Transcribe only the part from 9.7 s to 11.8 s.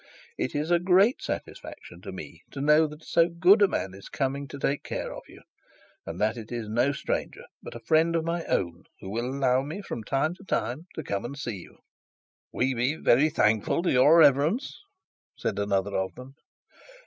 from time to time to come in and see you.'